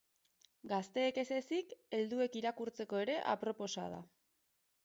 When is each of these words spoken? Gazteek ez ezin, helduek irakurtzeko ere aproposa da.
Gazteek 0.71 1.19
ez 1.23 1.25
ezin, 1.35 1.69
helduek 1.99 2.39
irakurtzeko 2.41 3.03
ere 3.05 3.19
aproposa 3.35 3.89
da. 3.97 4.01